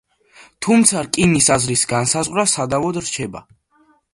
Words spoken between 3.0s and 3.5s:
რჩება.